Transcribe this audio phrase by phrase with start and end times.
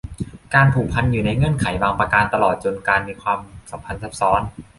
[0.53, 3.39] การผูกพันอยู่ในเงื่อนไขบางประการ ตลอดจนการมีความ
[3.71, 4.41] สัมพันธ์ซ้อน